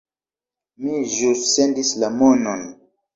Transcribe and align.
Mi 0.85 0.95
ĵus 1.15 1.43
sendis 1.57 1.91
la 2.05 2.09
monon 2.15 2.65